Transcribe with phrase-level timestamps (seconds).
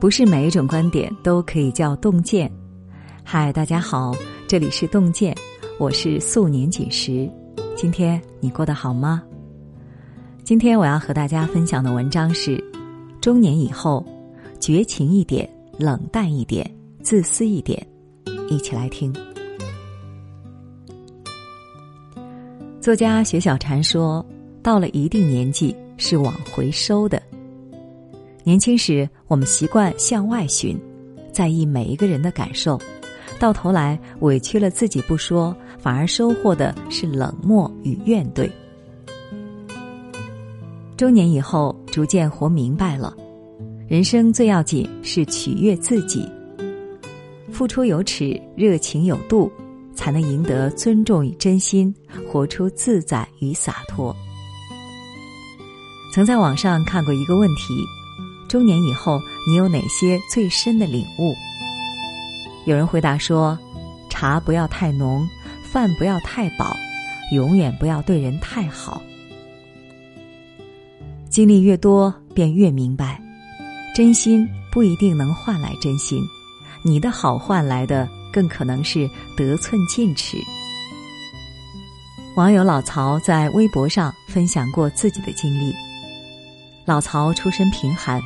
[0.00, 2.50] 不是每一种观点都可以叫洞见。
[3.22, 4.16] 嗨，大家好，
[4.48, 5.36] 这里是洞见，
[5.78, 7.30] 我是素年锦时。
[7.76, 9.22] 今天你过得好吗？
[10.42, 12.64] 今天我要和大家分享的文章是：
[13.20, 14.02] 中年以后，
[14.58, 15.46] 绝情一点，
[15.78, 16.68] 冷淡一点，
[17.02, 17.86] 自私一点。
[18.48, 19.14] 一起来听。
[22.80, 24.24] 作家雪小禅说
[24.64, 27.22] ：“到了一定年纪，是往回收的。”
[28.42, 30.80] 年轻时，我们习惯向外寻，
[31.32, 32.80] 在意每一个人的感受，
[33.38, 38.50] 到头来委屈了自己不说，反而收获的是冷漠与怨怼。
[40.96, 43.14] 中年以后，逐渐活明白了，
[43.86, 46.26] 人生最要紧是取悦自己，
[47.52, 49.52] 付出有尺，热情有度，
[49.94, 51.94] 才能赢得尊重与真心，
[52.26, 54.16] 活出自在与洒脱。
[56.14, 57.84] 曾在网上看过一个问题。
[58.50, 61.36] 中年以后，你有哪些最深的领悟？
[62.64, 63.56] 有人回答说：
[64.08, 65.24] 茶不要太浓，
[65.62, 66.76] 饭不要太饱，
[67.32, 69.00] 永远不要对人太好。
[71.28, 73.22] 经历越多，便越明白，
[73.94, 76.20] 真心不一定能换来真心，
[76.82, 80.36] 你的好换来的更可能是得寸进尺。
[82.34, 85.72] 网友老曹在微博上分享过自己的经历。
[86.84, 88.20] 老曹出身贫寒。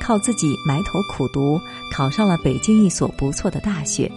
[0.00, 1.60] 靠自己埋头苦读，
[1.92, 4.10] 考上了北京一所不错的大学，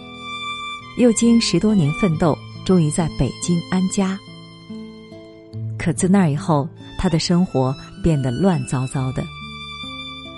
[0.98, 4.18] 又经十多年奋斗，终于在北京安家。
[5.78, 9.24] 可自那以后，他的生活变得乱糟糟的。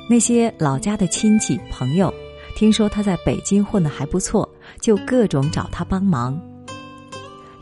[0.09, 2.13] 那些老家的亲戚朋友，
[2.55, 4.49] 听说他在北京混得还不错，
[4.81, 6.41] 就各种找他帮忙。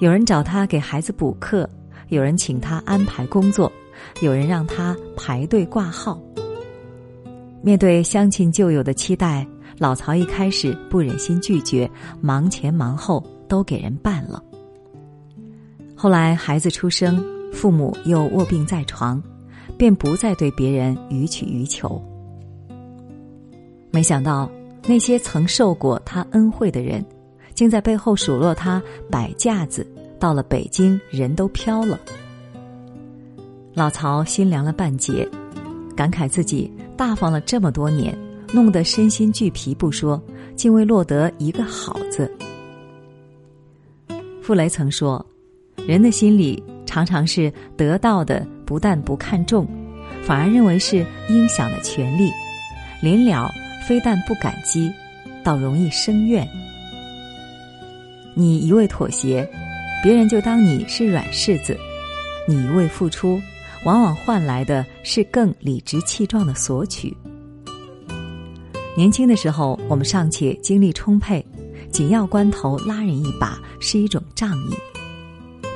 [0.00, 1.68] 有人找他给孩子补课，
[2.08, 3.72] 有人请他安排工作，
[4.20, 6.20] 有人让他排队挂号。
[7.62, 9.46] 面对乡亲旧友的期待，
[9.78, 14.42] 老曹一开始不忍心拒绝，忙前忙后都给人办了。
[15.94, 19.20] 后来孩子出生，父母又卧病在床，
[19.76, 22.00] 便不再对别人予取予求。
[23.90, 24.48] 没想到
[24.86, 27.04] 那些曾受过他恩惠的人，
[27.54, 28.80] 竟在背后数落他
[29.10, 29.86] 摆架子。
[30.20, 31.98] 到了北京，人都飘了。
[33.72, 35.28] 老曹心凉了半截，
[35.94, 36.72] 感慨自己。
[36.98, 38.12] 大方了这么多年，
[38.52, 40.20] 弄得身心俱疲不说，
[40.56, 42.28] 竟未落得一个好字。
[44.42, 45.24] 傅雷曾说
[45.86, 49.64] ：“人的心里常常是得到的不但不看重，
[50.24, 52.30] 反而认为是应享的权利；
[53.00, 53.48] 临了
[53.86, 54.90] 非但不感激，
[55.44, 56.44] 倒容易生怨。
[58.34, 59.48] 你一味妥协，
[60.02, 61.76] 别人就当你是软柿子；
[62.48, 63.40] 你一味付出。”
[63.84, 67.16] 往往换来的是更理直气壮的索取。
[68.96, 71.44] 年轻的时候，我们尚且精力充沛，
[71.92, 74.74] 紧要关头拉人一把是一种仗义；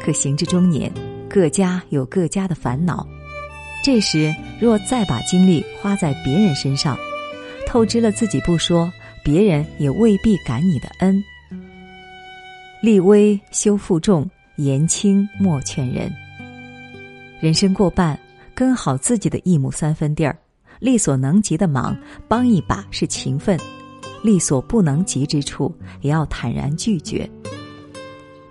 [0.03, 0.93] 可行至中年，
[1.31, 3.07] 各家有各家的烦恼，
[3.85, 6.99] 这时若再把精力花在别人身上，
[7.67, 8.93] 透支了自己不说，
[9.25, 11.23] 别人也未必感你的恩。
[12.83, 16.13] 立威修负重，言轻莫劝人。
[17.43, 18.17] 人生过半，
[18.55, 20.39] 跟好自己的一亩三分地儿，
[20.79, 21.97] 力所能及的忙
[22.29, 23.59] 帮一把是情分，
[24.23, 27.29] 力所不能及之处也要坦然拒绝。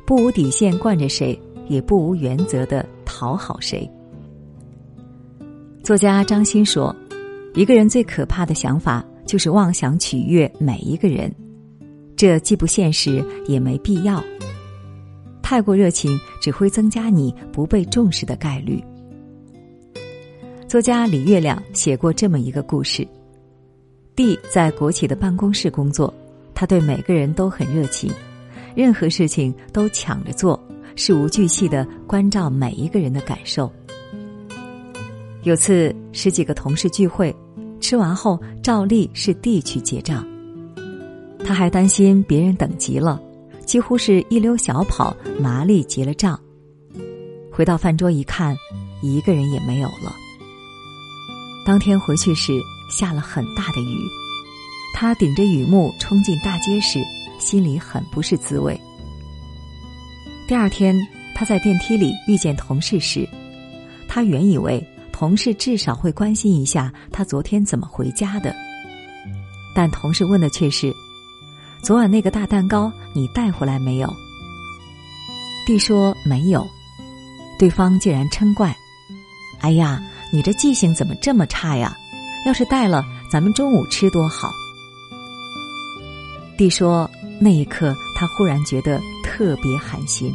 [0.06, 3.90] 不无底线惯着谁，也不无原则的讨好谁。
[5.82, 6.94] 作家张欣说
[7.56, 11.34] ：“一个人最可怕的想法就是妄想取悦每一个人，
[12.18, 14.22] 这既不现实，也没必要。”
[15.52, 18.82] 太过热情只会增加你不被重视的概率。
[20.66, 23.06] 作家李月亮写过这么一个故事
[24.16, 26.14] ：：D 在国企的办公室工作，
[26.56, 28.10] 他对每个人都很热情，
[28.78, 30.58] 任何事情都抢着做，
[30.96, 33.70] 事无巨细的关照每一个人的感受。
[35.44, 37.36] 有次十几个同事聚会，
[37.82, 40.26] 吃完后照例是 D 去结账，
[41.44, 43.22] 他还担心别人等急了。
[43.72, 46.38] 几乎是一溜小跑，麻利结了账。
[47.50, 48.54] 回到饭桌一看，
[49.02, 50.14] 一个人也没有了。
[51.66, 52.52] 当天回去时
[52.92, 53.98] 下了很大的雨，
[54.94, 57.02] 他顶着雨幕冲进大街时，
[57.40, 58.78] 心里很不是滋味。
[60.50, 60.94] 第二天，
[61.34, 63.26] 他在电梯里遇见同事时，
[64.06, 68.54] 他原以为同事至少会关心一下他昨天怎么回家的，
[69.74, 70.94] 但同事问的却是。
[71.84, 74.08] 昨晚那个大蛋糕你带回来没有？
[75.66, 76.68] 弟说没有，
[77.58, 78.76] 对方竟然嗔怪
[79.62, 80.00] ：“哎呀，
[80.32, 81.96] 你这记性怎么这么差呀？
[82.46, 84.52] 要是带了，咱们中午吃多好。”
[86.56, 90.32] 弟说，那一刻他忽然觉得特别寒心。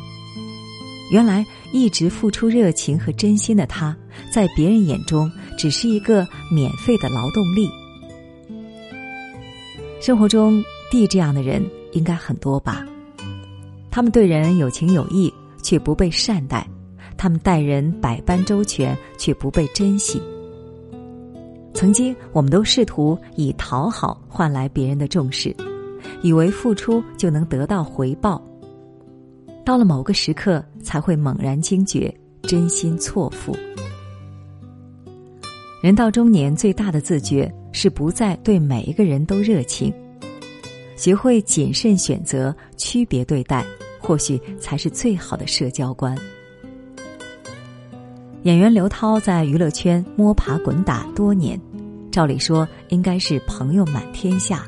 [1.13, 3.95] 原来一直付出热情和真心的他，
[4.33, 7.71] 在别人眼中只是一个免费的劳动力。
[10.01, 12.87] 生活中，弟这样的人应该很多吧？
[13.91, 16.61] 他们对人有情有义，却不被善待；
[17.17, 20.21] 他们待人百般周全，却不被珍惜。
[21.75, 25.55] 曾经，我们都试图以讨好换来别人的重视，
[26.23, 28.41] 以为付出就能得到回报。
[29.65, 33.57] 到了某个时刻，才会猛然惊觉，真心错付。
[35.83, 39.93] 人到中年，最大的自觉是不再对每一个人都热情，
[40.97, 43.65] 学会谨慎选择、区别对待，
[44.01, 46.17] 或许才是最好的社交观。
[48.43, 51.61] 演员刘涛在娱乐圈摸爬滚打多年，
[52.11, 54.65] 照理说应该是朋友满天下。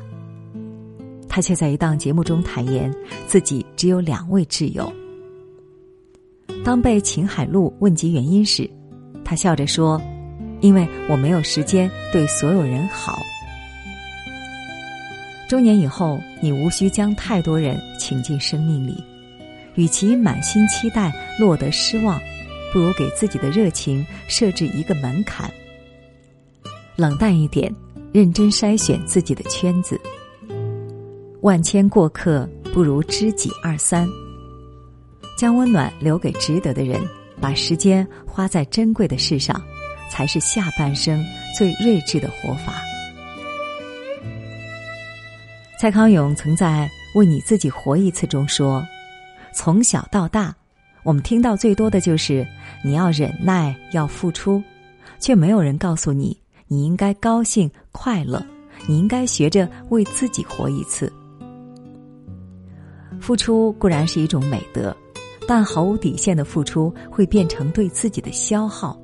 [1.27, 2.93] 他却在一档节目中坦言，
[3.25, 4.91] 自己只有两位挚友。
[6.63, 8.69] 当被秦海璐问及原因时，
[9.23, 10.01] 他笑着说
[10.59, 13.17] ：“因为我没有时间对所有人好。”
[15.49, 19.03] 中年以后，你无需将太多人请进生命里，
[19.73, 22.21] 与其满心期待落得失望，
[22.71, 25.51] 不如给自己的热情设置一个门槛，
[26.95, 27.75] 冷淡一点，
[28.13, 29.99] 认真筛选自己的圈子。
[31.41, 34.07] 万千过客，不如知己二三。
[35.35, 37.01] 将温暖留给值得的人，
[37.41, 39.59] 把时间花在珍贵的事上，
[40.11, 41.25] 才是下半生
[41.57, 42.83] 最睿智的活法。
[45.79, 48.85] 蔡康永曾在《为你自己活一次》中说
[49.55, 50.53] ：“从小到大，
[51.03, 52.45] 我们听到最多的就是
[52.83, 54.61] 你要忍耐，要付出，
[55.19, 56.37] 却没有人告诉你，
[56.67, 58.45] 你应该高兴快乐，
[58.87, 61.09] 你应该学着为自己活一次。”
[63.21, 64.93] 付出固然是一种美德，
[65.47, 68.99] 但毫无底线的付出会变成对自己的消耗。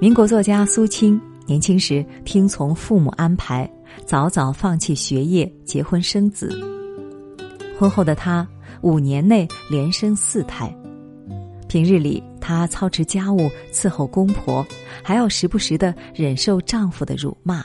[0.00, 3.70] 民国作家苏青年轻时听从父母安排，
[4.06, 6.58] 早早放弃学业，结婚生子。
[7.78, 8.46] 婚后的她
[8.82, 10.74] 五年内连生四胎，
[11.68, 14.64] 平日里她操持家务，伺候公婆，
[15.02, 17.62] 还要时不时的忍受丈夫的辱骂。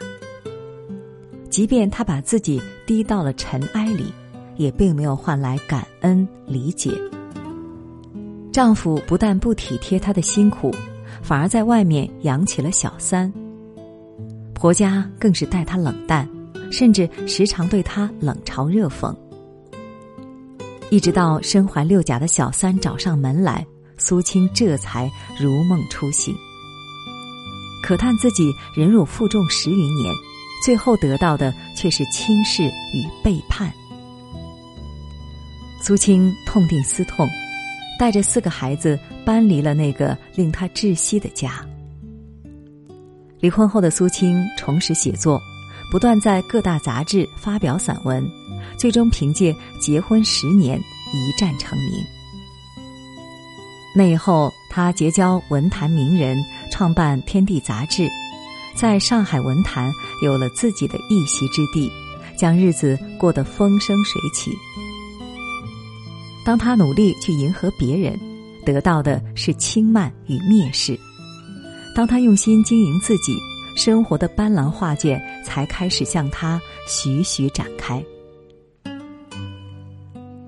[1.49, 4.13] 即便她把自己低到了尘埃里，
[4.55, 6.91] 也并没有换来感恩理解。
[8.51, 10.73] 丈夫不但不体贴她的辛苦，
[11.21, 13.31] 反而在外面养起了小三。
[14.59, 16.27] 婆家更是待她冷淡，
[16.69, 19.15] 甚至时常对她冷嘲热讽。
[20.89, 23.65] 一直到身怀六甲的小三找上门来，
[23.97, 25.09] 苏青这才
[25.39, 26.35] 如梦初醒。
[27.81, 30.13] 可叹自己忍辱负重十余年。
[30.61, 32.63] 最后得到的却是轻视
[32.93, 33.71] 与背叛。
[35.81, 37.25] 苏青痛定思痛，
[37.97, 41.65] 带着四个孩子搬离了那个令他窒息的家。
[43.41, 45.41] 离婚后的苏青重拾写作，
[45.91, 48.29] 不断在各大杂志发表散文，
[48.77, 51.89] 最终凭借《结婚十年》一战成名。
[53.95, 56.37] 那以后，他结交文坛名人，
[56.71, 58.07] 创办《天地》杂志。
[58.75, 59.91] 在上海文坛
[60.23, 61.91] 有了自己的一席之地，
[62.37, 64.51] 将日子过得风生水起。
[66.45, 68.17] 当他努力去迎合别人，
[68.65, 70.95] 得到的是轻慢与蔑视；
[71.99, 73.37] 当他用心经营自己，
[73.75, 78.01] 生活的斑斓画卷才开始向他徐徐展开。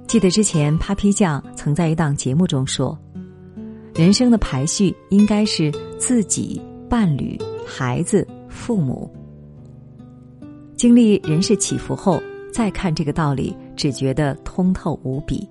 [0.07, 2.97] 记得之前 Papi 酱曾在一档节目中说
[3.93, 9.13] ：“人生的排序应该是自己、伴侣。”孩子、父母，
[10.77, 15.45] 经历人事起伏后，再看这个道理，只觉得通透无比。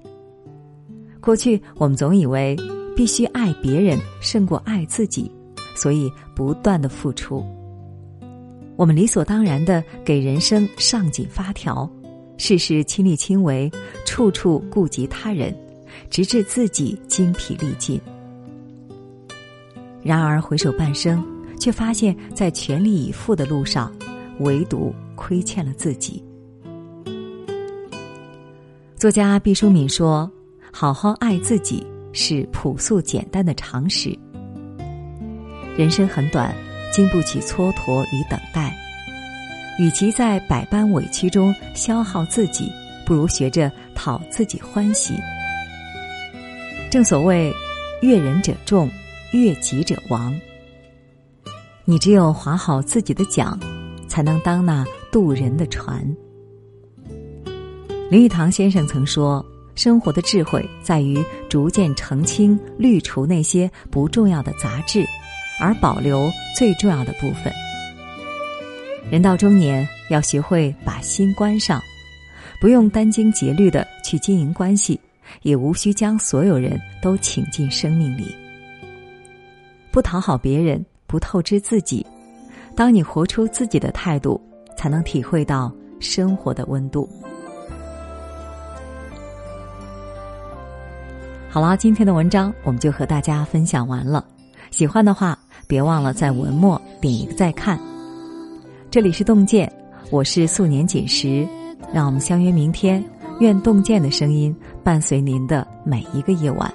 [1.20, 2.56] 过去我们总以为
[2.96, 5.30] 必须爱别人胜过爱自己，
[5.74, 7.44] 所以不断的付出。
[8.76, 11.90] 我们理所当然的给人生上紧发条，
[12.36, 13.70] 事事亲力亲为，
[14.04, 15.54] 处处顾及他人，
[16.08, 18.00] 直至自己精疲力尽。
[20.02, 21.22] 然而回首半生。
[21.60, 23.92] 却发现，在全力以赴的路上，
[24.38, 26.24] 唯独亏欠了自己。
[28.96, 30.30] 作家毕淑敏说
[30.72, 34.18] ：“好好爱自己是朴素简单的常识。
[35.80, 36.54] 人生很短，
[36.92, 38.76] 经不起蹉跎与等待。
[39.78, 42.70] 与其在百般委屈中消耗自己，
[43.06, 45.14] 不如学着讨自己欢喜。
[46.90, 47.50] 正所谓，
[48.02, 48.90] 悦人者众，
[49.32, 50.38] 悦己者亡。”
[51.86, 53.58] 你只有划好自己的桨，
[54.06, 56.06] 才能当那渡人的船。
[58.10, 59.42] 林语堂先生曾说
[59.74, 65.06] ：“生活的智慧在于逐渐澄清、滤除那些不重要的杂质，
[65.60, 67.52] 而保留最重要的部分。”
[69.10, 71.82] 人到中年，要学会把心关上，
[72.60, 75.00] 不用殚精竭虑的去经营关系，
[75.42, 78.34] 也无需将所有人都请进生命里。
[79.90, 82.06] 不讨好别人，不透支自己。
[82.76, 84.40] 当你活出自己的态度，
[84.76, 87.08] 才能体会到生活的温度。
[91.48, 94.24] 好了，今天的文章我们就和大家分享完了。
[94.70, 97.78] 喜欢的话，别忘了在文末点一个再看。
[98.90, 99.70] 这里是洞见，
[100.10, 101.46] 我是素年锦时，
[101.92, 103.04] 让我们相约明天。
[103.40, 106.72] 愿洞见的声音伴随您的每一个夜晚。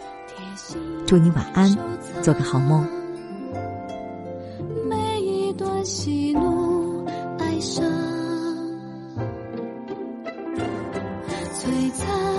[1.06, 1.78] 祝你晚安，
[2.24, 2.84] 做个好梦。
[4.90, 7.06] 每一段喜怒
[7.38, 7.86] 哀伤，
[11.54, 12.35] 璀璨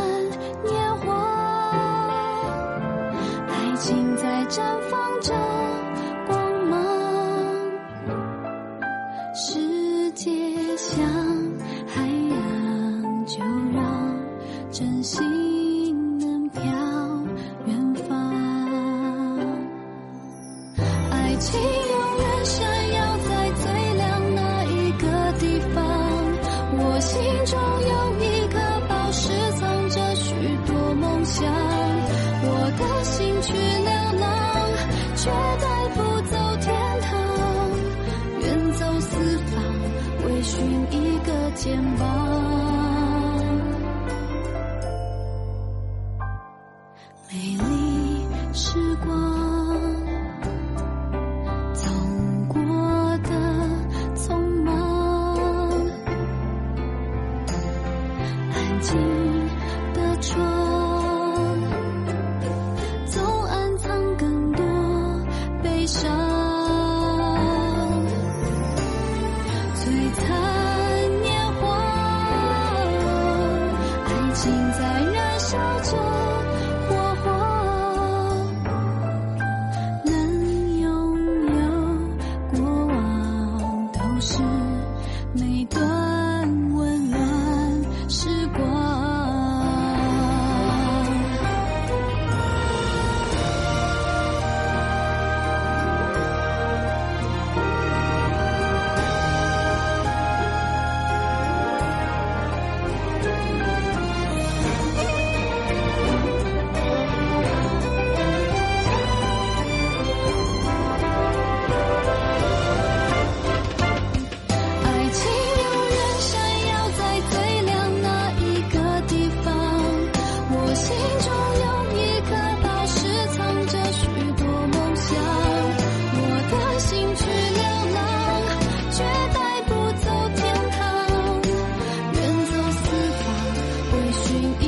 [134.27, 134.66] 方，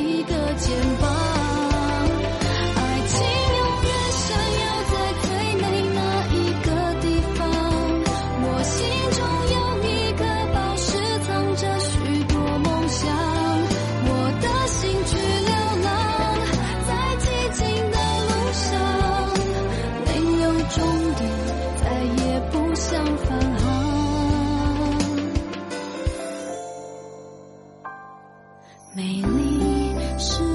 [28.93, 30.48] 美丽时